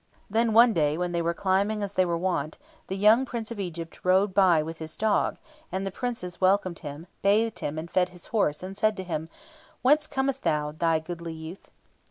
Then, 0.31 0.53
one 0.53 0.73
day 0.73 0.97
when 0.97 1.11
they 1.11 1.21
were 1.21 1.35
climbing 1.35 1.83
as 1.83 1.93
they 1.93 2.07
were 2.07 2.17
wont, 2.17 2.57
the 2.87 2.97
young 2.97 3.23
Prince 3.23 3.51
of 3.51 3.59
Egypt 3.59 3.99
rode 4.03 4.33
by 4.33 4.63
with 4.63 4.79
his 4.79 4.97
dog; 4.97 5.37
and 5.71 5.85
the 5.85 5.91
Princes 5.91 6.41
welcomed 6.41 6.79
him, 6.79 7.05
bathed 7.21 7.59
him, 7.59 7.77
and 7.77 7.85
fed 7.91 8.09
his 8.09 8.25
horse, 8.33 8.63
and 8.63 8.75
said 8.75 8.97
to 8.97 9.03
him, 9.03 9.29
"Whence 9.83 10.07
comest 10.07 10.41
thou, 10.41 10.71
thou 10.71 10.97
goodly 10.97 11.33
youth?" 11.33 11.69